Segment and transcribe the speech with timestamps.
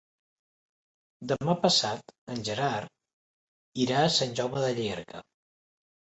[1.31, 5.21] Demà passat en Gerard irà a Sant Jaume de Llierca.